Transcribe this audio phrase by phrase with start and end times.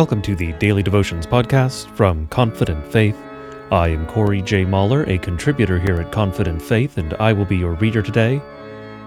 [0.00, 3.18] Welcome to the Daily Devotions podcast from Confident Faith.
[3.70, 4.64] I am Corey J.
[4.64, 8.40] Mahler, a contributor here at Confident Faith, and I will be your reader today,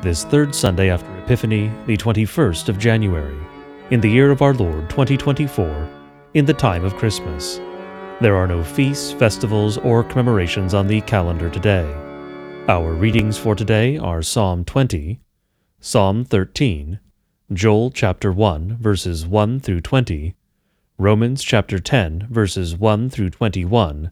[0.03, 3.35] this third Sunday after Epiphany, the 21st of January,
[3.89, 5.89] in the year of our Lord 2024,
[6.35, 7.57] in the time of Christmas.
[8.21, 11.91] There are no feasts, festivals, or commemorations on the calendar today.
[12.67, 15.19] Our readings for today are Psalm 20,
[15.79, 16.99] Psalm 13,
[17.51, 20.35] Joel chapter 1, verses 1 through 20,
[20.99, 24.11] Romans chapter 10, verses 1 through 21,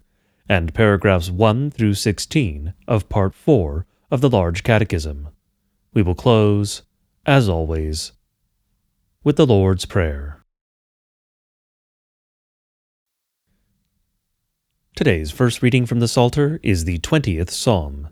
[0.50, 5.30] and paragraphs 1 through 16 of part 4 of the Large Catechism.
[5.94, 6.82] We will close,
[7.24, 8.14] as always,
[9.24, 10.44] with the Lord's Prayer.
[14.96, 18.10] Today's first reading from the Psalter is the 20th Psalm.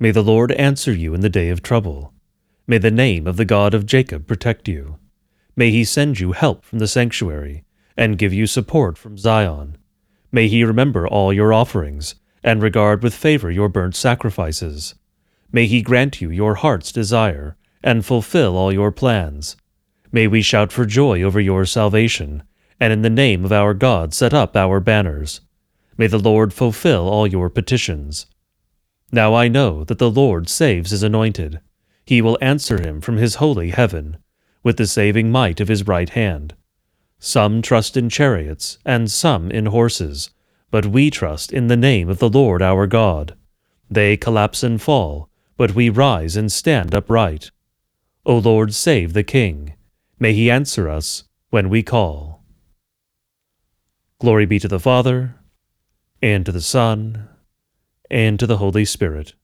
[0.00, 2.12] May the Lord answer you in the day of trouble.
[2.66, 4.98] May the name of the God of Jacob protect you.
[5.54, 7.64] May he send you help from the sanctuary,
[7.96, 9.76] and give you support from Zion.
[10.30, 14.94] May he remember all your offerings, and regard with favor your burnt sacrifices.
[15.52, 19.56] May he grant you your heart's desire, and fulfill all your plans.
[20.10, 22.42] May we shout for joy over your salvation,
[22.80, 25.42] and in the name of our God set up our banners.
[25.98, 28.26] May the Lord fulfill all your petitions.
[29.12, 31.60] Now I know that the Lord saves his anointed.
[32.06, 34.16] He will answer him from his holy heaven,
[34.62, 36.54] with the saving might of his right hand.
[37.18, 40.30] Some trust in chariots, and some in horses,
[40.70, 43.34] but we trust in the name of the Lord our God.
[43.90, 47.50] They collapse and fall, but we rise and stand upright.
[48.24, 49.74] O Lord, save the King.
[50.18, 52.42] May he answer us when we call.
[54.20, 55.34] Glory be to the Father,
[56.22, 57.28] and to the Son,
[58.10, 59.34] and to the Holy Spirit,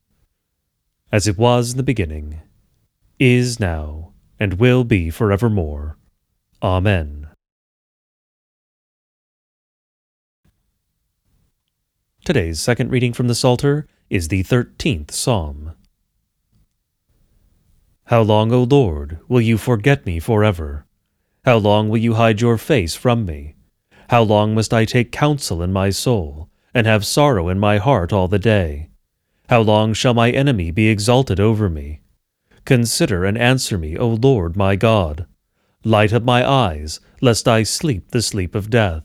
[1.10, 2.40] as it was in the beginning
[3.18, 5.96] is now, and will be forevermore.
[6.62, 7.28] Amen.
[12.24, 15.72] Today's second reading from the Psalter is the thirteenth Psalm.
[18.04, 20.86] How long, O Lord, will you forget me forever?
[21.44, 23.54] How long will you hide your face from me?
[24.10, 28.12] How long must I take counsel in my soul, and have sorrow in my heart
[28.12, 28.88] all the day?
[29.48, 32.00] How long shall my enemy be exalted over me?
[32.68, 35.24] Consider and answer me, O Lord my God.
[35.84, 39.04] Light up my eyes, lest I sleep the sleep of death,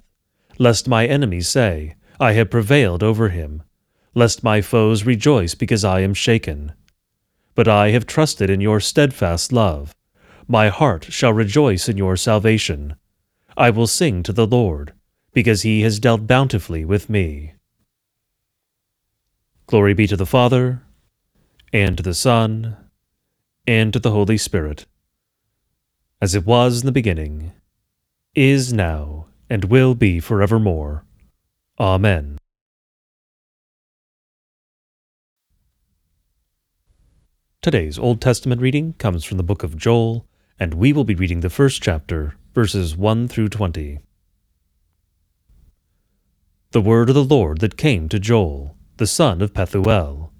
[0.59, 3.63] lest my enemies say, I have prevailed over him,
[4.13, 6.74] lest my foes rejoice because I am shaken.
[7.56, 9.95] But I have trusted in your steadfast love.
[10.45, 12.97] My heart shall rejoice in your salvation.
[13.56, 14.91] I will sing to the Lord,
[15.31, 17.53] because he has dealt bountifully with me.
[19.68, 20.81] Glory be to the Father,
[21.72, 22.75] and to the Son,
[23.66, 24.85] and to the Holy Spirit,
[26.22, 27.53] as it was in the beginning,
[28.35, 31.06] is now, and will be forevermore.
[31.79, 32.38] Amen.
[37.62, 40.28] Today's Old Testament reading comes from the book of Joel,
[40.59, 44.00] and we will be reading the first chapter, verses 1 through 20.
[46.72, 50.31] The word of the Lord that came to Joel, the son of Pethuel.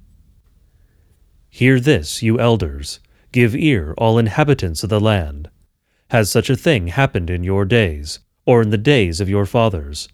[1.50, 3.00] Hear this, you elders
[3.34, 5.50] Give ear, all inhabitants of the land.
[6.12, 10.08] Has such a thing happened in your days, or in the days of your fathers?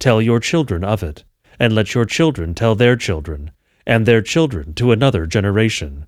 [0.00, 1.22] Tell your children of it,
[1.56, 3.52] and let your children tell their children,
[3.86, 6.06] and their children to another generation.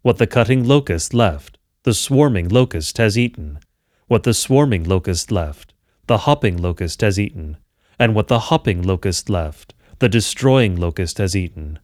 [0.00, 3.58] What the cutting locust left, the swarming locust has eaten.
[4.06, 5.74] What the swarming locust left,
[6.06, 7.58] the hopping locust has eaten.
[7.98, 11.78] And what the hopping locust left, the destroying locust has eaten.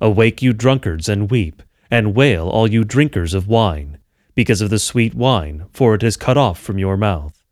[0.00, 3.98] Awake, you drunkards, and weep and wail, all you drinkers of wine,
[4.34, 7.42] because of the sweet wine, for it is cut off from your mouth.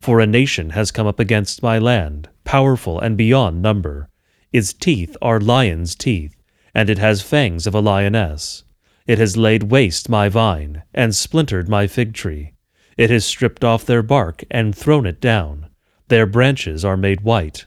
[0.00, 4.08] For a nation has come up against my land, powerful and beyond number.
[4.52, 6.34] Its teeth are lion's teeth,
[6.74, 8.64] and it has fangs of a lioness.
[9.06, 12.52] It has laid waste my vine, and splintered my fig tree.
[12.96, 15.68] It has stripped off their bark and thrown it down.
[16.08, 17.66] Their branches are made white.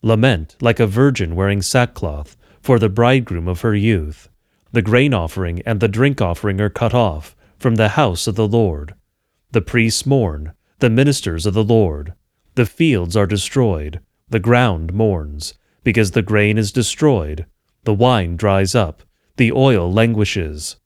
[0.00, 4.29] Lament like a virgin wearing sackcloth for the bridegroom of her youth.
[4.72, 8.46] The grain offering and the drink offering are cut off from the house of the
[8.46, 8.94] Lord.
[9.50, 12.14] The priests mourn, the ministers of the Lord.
[12.54, 17.46] The fields are destroyed, the ground mourns, because the grain is destroyed,
[17.84, 19.02] the wine dries up,
[19.36, 20.76] the oil languishes.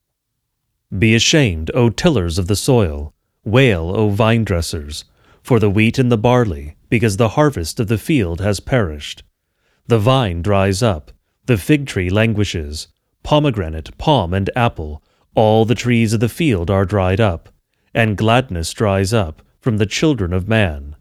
[0.97, 5.05] Be ashamed, O tillers of the soil, wail, O vine dressers,
[5.43, 9.23] for the wheat and the barley, because the harvest of the field has perished.
[9.87, 11.11] The vine dries up,
[11.45, 12.87] the fig tree languishes,
[13.25, 15.01] pomegranate, palm, and apple,
[15.33, 17.49] all the trees of the field are dried up,
[17.91, 20.95] and gladness dries up, from the children of man.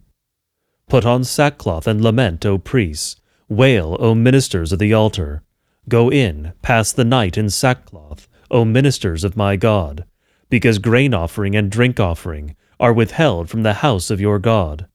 [0.89, 3.21] Put on sackcloth and lament, O priests.
[3.51, 5.43] Wail, O ministers of the altar.
[5.87, 10.07] Go in, pass the night in sackcloth, O ministers of my God,
[10.49, 14.87] because grain offering and drink offering are withheld from the house of your God.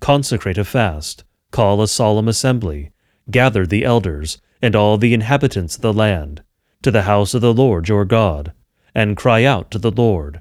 [0.00, 1.22] Consecrate a fast,
[1.52, 2.90] call a solemn assembly,
[3.30, 6.42] gather the elders, and all the inhabitants of the land,
[6.84, 8.52] to the house of the Lord your God,
[8.94, 10.40] and cry out to the Lord.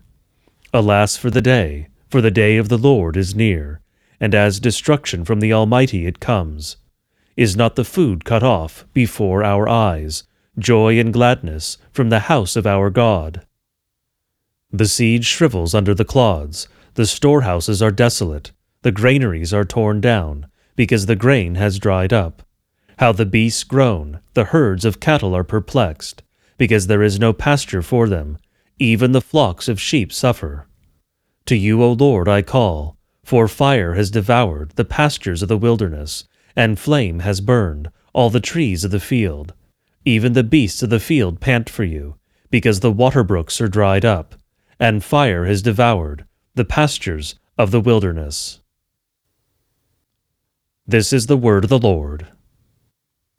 [0.74, 3.80] Alas for the day, for the day of the Lord is near,
[4.20, 6.76] and as destruction from the Almighty it comes.
[7.38, 10.24] Is not the food cut off before our eyes,
[10.60, 13.46] joy and gladness from the house of our God?
[14.72, 18.52] The seed shrivels under the clods, the storehouses are desolate,
[18.82, 22.44] the granaries are torn down, because the grain has dried up.
[22.98, 26.22] How the beasts groan, the herds of cattle are perplexed,
[26.58, 28.38] because there is no pasture for them,
[28.80, 30.68] even the flocks of sheep suffer.
[31.46, 36.26] To you, O Lord, I call, for fire has devoured the pastures of the wilderness,
[36.56, 39.54] and flame has burned all the trees of the field.
[40.06, 42.16] Even the beasts of the field pant for you,
[42.50, 44.36] because the water brooks are dried up,
[44.80, 46.26] and fire has devoured
[46.56, 48.60] the pastures of the wilderness.
[50.86, 52.28] This is the word of the Lord.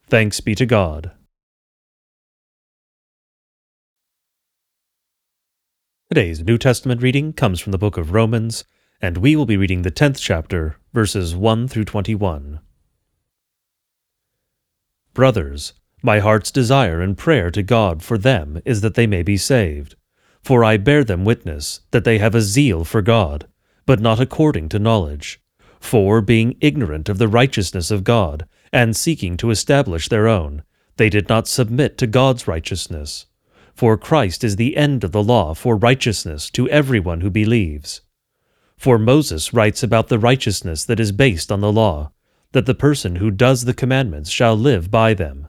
[0.09, 1.13] Thanks be to God.
[6.15, 8.63] Today's New Testament reading comes from the book of Romans,
[9.03, 12.61] and we will be reading the 10th chapter, verses 1 through 21.
[15.13, 15.73] Brothers,
[16.05, 19.97] my heart's desire and prayer to God for them is that they may be saved.
[20.41, 23.49] For I bear them witness that they have a zeal for God,
[23.85, 25.41] but not according to knowledge.
[25.81, 30.63] For, being ignorant of the righteousness of God, and seeking to establish their own,
[30.97, 33.27] they did not submit to God's righteousness.
[33.75, 38.01] For Christ is the end of the law for righteousness to everyone who believes.
[38.77, 42.13] For Moses writes about the righteousness that is based on the law,
[42.53, 45.49] that the person who does the commandments shall live by them.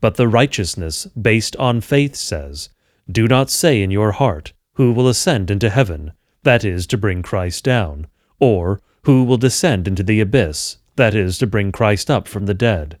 [0.00, 2.68] But the righteousness based on faith says,
[3.10, 6.12] do not say in your heart, Who will ascend into heaven,
[6.44, 8.06] that is, to bring Christ down,
[8.38, 12.54] or Who will descend into the abyss, that is, to bring Christ up from the
[12.54, 12.98] dead.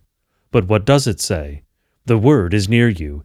[0.50, 1.62] But what does it say?
[2.06, 3.24] The word is near you,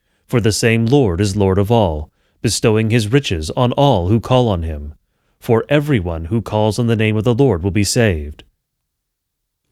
[0.31, 2.09] for the same Lord is Lord of all,
[2.41, 4.93] bestowing his riches on all who call on him.
[5.41, 8.45] For everyone who calls on the name of the Lord will be saved.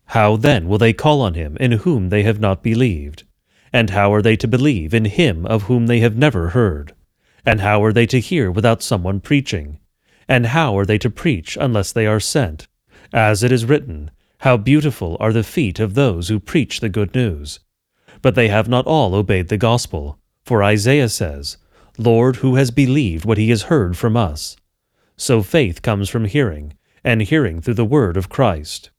[0.08, 3.24] How then will they call on him in whom they have not believed?
[3.72, 6.94] And how are they to believe in him of whom they have never heard?
[7.46, 9.80] And how are they to hear without someone preaching?
[10.28, 12.68] And how are they to preach unless they are sent?
[13.14, 17.16] As it is written, How beautiful are the feet of those who preach the good
[17.16, 17.62] news!
[18.22, 20.19] But they have not all obeyed the gospel.
[20.50, 21.58] For Isaiah says,
[22.00, 24.58] Lord, who has believed what he has heard from us?
[25.16, 28.90] So faith comes from hearing, and hearing through the word of Christ.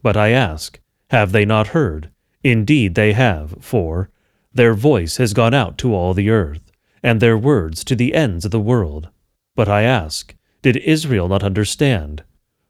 [0.00, 0.78] But I ask,
[1.10, 2.12] have they not heard?
[2.44, 4.10] Indeed they have, for
[4.54, 6.70] their voice has gone out to all the earth,
[7.02, 9.08] and their words to the ends of the world.
[9.56, 12.22] But I ask, did Israel not understand?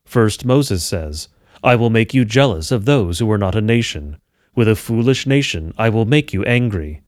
[0.07, 1.29] First Moses says,
[1.63, 4.17] I will make you jealous of those who are not a nation.
[4.55, 7.03] With a foolish nation I will make you angry.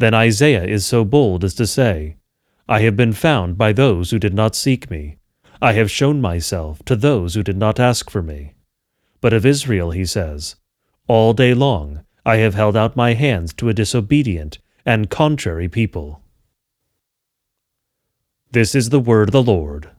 [0.00, 2.16] Then Isaiah is so bold as to say,
[2.66, 5.18] I have been found by those who did not seek me.
[5.60, 8.54] I have shown myself to those who did not ask for me.
[9.20, 10.56] But of Israel he says,
[11.06, 16.22] all day long I have held out my hands to a disobedient and contrary people.
[18.52, 19.90] This is the word of the Lord.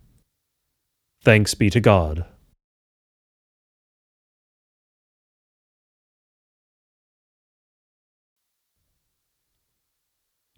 [1.24, 2.25] Thanks be to God.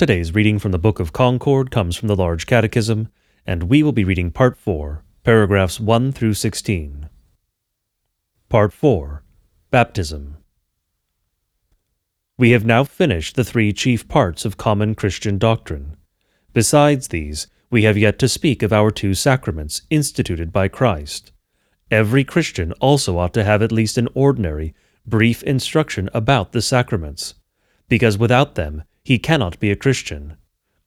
[0.04, 3.08] Today's reading from the Book of Concord comes from the Large Catechism,
[3.46, 7.08] and we will be reading Part 4, paragraphs 1 through 16.
[8.50, 9.24] Part 4
[9.72, 10.36] Baptism
[12.38, 15.96] we have now finished the three chief parts of common Christian doctrine.
[16.52, 21.32] Besides these, we have yet to speak of our two sacraments instituted by Christ.
[21.90, 24.76] Every Christian also ought to have at least an ordinary,
[25.08, 27.36] brief instruction about the sacraments,
[27.88, 30.38] because without them he cannot be a Christian.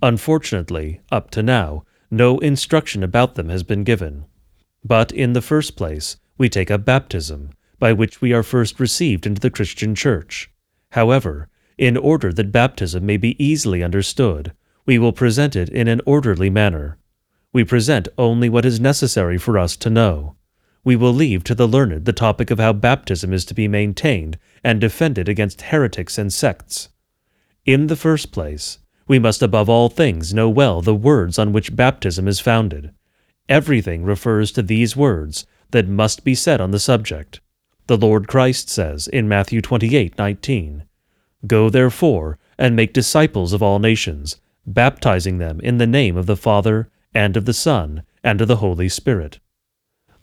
[0.03, 4.25] Unfortunately, up to now, no instruction about them has been given.
[4.85, 9.27] But in the first place, we take up baptism, by which we are first received
[9.27, 10.51] into the Christian Church.
[10.91, 14.53] However, in order that baptism may be easily understood,
[14.87, 16.99] we will present it in an orderly manner.
[17.53, 20.37] We present only what is necessary for us to know.
[20.85, 24.39] We will leave to the learned the topic of how baptism is to be maintained
[24.63, 26.89] and defended against heretics and sects.
[27.67, 31.75] In the first place, we must above all things know well the words on which
[31.75, 32.93] baptism is founded.
[33.49, 37.41] Everything refers to these words that must be said on the subject.
[37.89, 40.85] The Lord Christ says in Matthew 28:19,
[41.45, 46.37] Go therefore and make disciples of all nations, baptizing them in the name of the
[46.37, 49.41] Father and of the Son and of the Holy Spirit.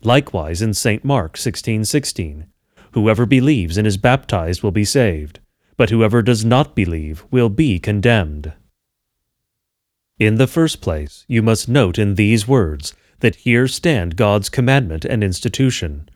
[0.02, 1.04] Likewise in St.
[1.04, 2.46] Mark 16:16,
[2.94, 5.40] Whoever believes and is baptized will be saved,
[5.78, 8.54] but whoever does not believe will be condemned.
[10.20, 15.06] In the first place, you must note in these words that here stand God's commandment
[15.06, 16.10] and institution.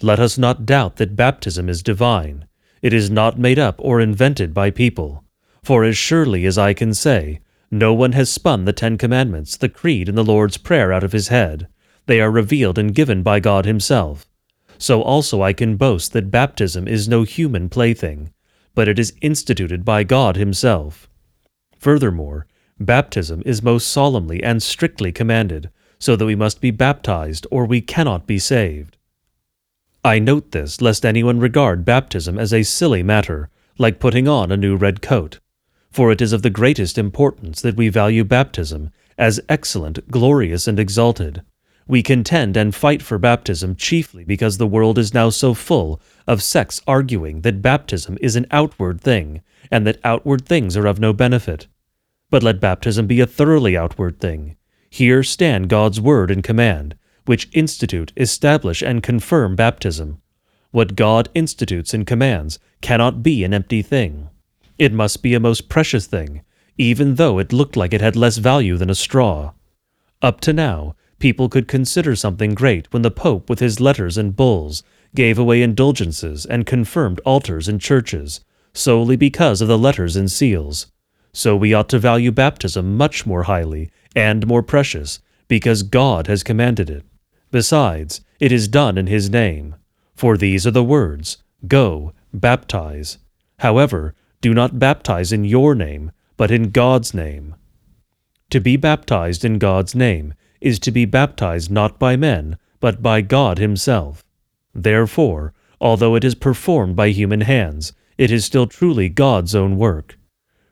[0.00, 2.46] Let us not doubt that baptism is divine.
[2.80, 5.24] It is not made up or invented by people.
[5.62, 7.40] For as surely as I can say,
[7.70, 11.12] no one has spun the Ten Commandments, the Creed, and the Lord's Prayer out of
[11.12, 11.68] his head.
[12.06, 14.28] They are revealed and given by God Himself.
[14.76, 18.31] So also I can boast that baptism is no human plaything,
[18.74, 21.08] but it is instituted by God Himself.
[21.78, 22.46] Furthermore,
[22.78, 27.80] baptism is most solemnly and strictly commanded, so that we must be baptized or we
[27.80, 28.96] cannot be saved.
[30.04, 34.56] I note this lest anyone regard baptism as a silly matter, like putting on a
[34.56, 35.38] new red coat.
[35.92, 40.80] For it is of the greatest importance that we value baptism as excellent, glorious, and
[40.80, 41.42] exalted.
[41.86, 46.42] We contend and fight for baptism chiefly because the world is now so full of
[46.42, 51.12] sects arguing that baptism is an outward thing, and that outward things are of no
[51.12, 51.66] benefit.
[52.30, 54.56] But let baptism be a thoroughly outward thing.
[54.88, 60.20] Here stand God's word and command, which institute, establish, and confirm baptism.
[60.70, 64.28] What God institutes and commands cannot be an empty thing.
[64.78, 66.42] It must be a most precious thing,
[66.78, 69.52] even though it looked like it had less value than a straw.
[70.22, 74.34] Up to now, people could consider something great when the Pope, with his letters and
[74.34, 74.82] bulls,
[75.14, 78.40] gave away indulgences and confirmed altars and churches,
[78.74, 80.88] solely because of the letters and seals.
[81.32, 86.42] So we ought to value baptism much more highly and more precious, because God has
[86.42, 87.04] commanded it.
[87.52, 89.76] Besides, it is done in his name.
[90.16, 91.36] For these are the words
[91.68, 93.18] Go, baptize.
[93.60, 97.54] However, do not baptize in your name, but in God's name.
[98.50, 103.20] To be baptized in God's name is to be baptized not by men, but by
[103.20, 104.24] God Himself.
[104.74, 110.18] Therefore, although it is performed by human hands, it is still truly God's own work.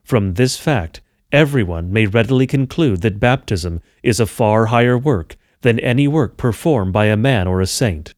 [0.05, 1.01] From this fact,
[1.33, 6.93] everyone may readily conclude that baptism is a far higher work than any work performed
[6.93, 8.15] by a man or a saint.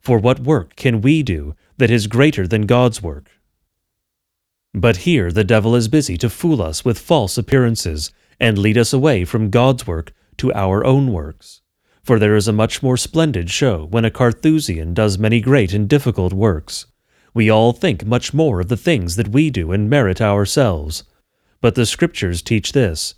[0.00, 3.30] For what work can we do that is greater than God's work?
[4.74, 8.92] But here the devil is busy to fool us with false appearances and lead us
[8.92, 11.60] away from God's work to our own works.
[12.02, 15.88] For there is a much more splendid show when a Carthusian does many great and
[15.88, 16.86] difficult works.
[17.32, 21.04] We all think much more of the things that we do and merit ourselves.
[21.60, 23.14] But the Scriptures teach this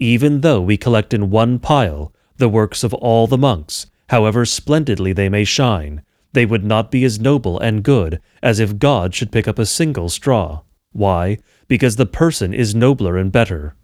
[0.00, 5.12] even though we collect in one pile the works of all the monks, however splendidly
[5.12, 6.02] they may shine,
[6.32, 9.66] they would not be as noble and good as if God should pick up a
[9.66, 10.62] single straw.
[10.92, 11.38] Why?
[11.68, 13.76] Because the person is nobler and better.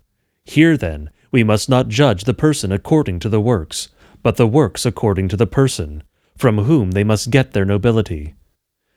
[0.45, 3.91] Here, then, we must not judge the person according to the works,
[4.23, 6.03] but the works according to the person,
[6.35, 8.35] from whom they must get their nobility.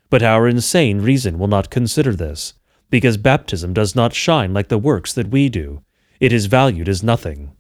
[0.10, 2.54] But our insane reason will not consider this,
[2.90, 5.82] because baptism does not shine like the works that we do.
[6.22, 7.52] It is valued as nothing.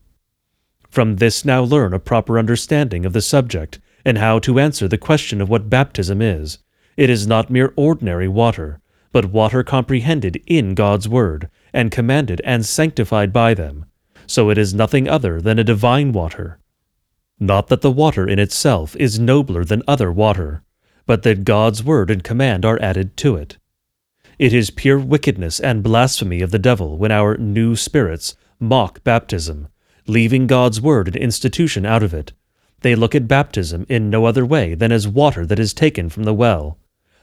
[0.89, 4.97] From this now learn a proper understanding of the subject and how to answer the
[4.97, 6.59] question of what baptism is.
[6.95, 8.79] It is not mere ordinary water,
[9.11, 13.83] but water comprehended in God's Word, and commanded and sanctified by them.
[14.29, 16.59] So it is nothing other than a divine water.
[17.39, 20.61] Not that the water in itself is nobler than other water,
[21.07, 23.57] but that God's Word and command are added to it.
[24.37, 29.67] It is pure wickedness and blasphemy of the devil when our new spirits mock baptism
[30.05, 32.33] leaving God's word and institution out of it.
[32.81, 36.23] They look at baptism in no other way than as water that is taken from
[36.23, 36.77] the well.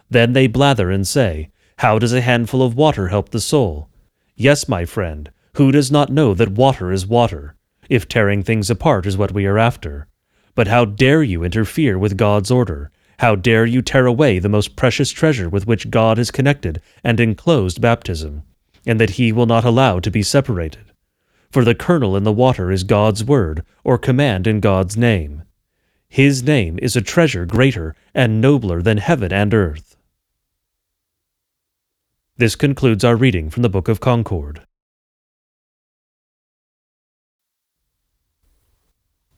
[0.08, 3.88] Then they blather and say, How does a handful of water help the soul?
[4.34, 7.56] Yes, my friend, who does not know that water is water,
[7.88, 10.06] if tearing things apart is what we are after?
[10.54, 12.90] But how dare you interfere with God's order?
[13.18, 17.20] How dare you tear away the most precious treasure with which God has connected and
[17.20, 18.42] enclosed baptism,
[18.86, 20.86] and that He will not allow to be separated?
[21.56, 25.42] for the kernel in the water is God's word, or command in God's name.
[26.08, 29.96] His name is a treasure greater and nobler than heaven and earth.
[32.36, 34.66] This concludes our reading from the Book of Concord.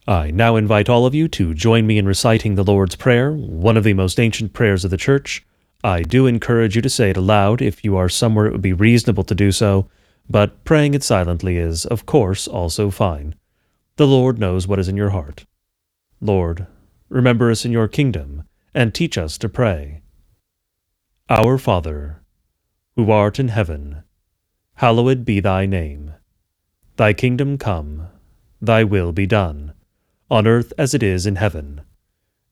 [0.09, 3.77] I now invite all of you to join me in reciting the Lord's Prayer, one
[3.77, 5.45] of the most ancient prayers of the Church.
[5.85, 8.73] I do encourage you to say it aloud if you are somewhere it would be
[8.73, 9.91] reasonable to do so,
[10.27, 13.35] but praying it silently is, of course, also fine.
[13.97, 15.45] The Lord knows what is in your heart.
[16.23, 16.67] Lord,
[17.11, 20.01] remember us in your kingdom, and teach us to pray.
[21.29, 22.23] Our Father,
[22.97, 24.05] who art in heaven,
[24.77, 26.15] hallowed be thy name.
[26.97, 28.09] Thy kingdom come,
[28.63, 29.75] thy will be done
[30.31, 31.81] on earth as it is in heaven.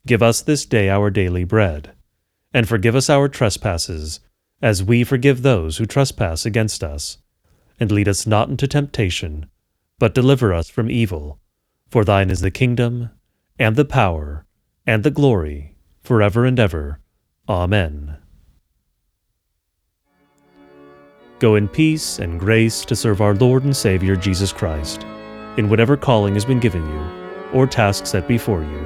[0.07, 1.93] Give us this day our daily bread,
[2.55, 4.21] and forgive us our trespasses,
[4.63, 7.19] as we forgive those who trespass against us.
[7.79, 9.47] And lead us not into temptation,
[9.99, 11.41] but deliver us from evil.
[11.91, 13.11] For thine is the kingdom,
[13.59, 14.47] and the power,
[14.87, 17.01] and the glory, forever and ever.
[17.49, 18.17] Amen.
[21.39, 25.03] Go in peace and grace to serve our Lord and Savior Jesus Christ,
[25.59, 27.26] in whatever calling has been given you
[27.57, 28.79] or task set before you.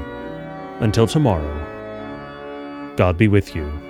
[0.78, 1.56] Until tomorrow,
[2.96, 3.89] God be with you.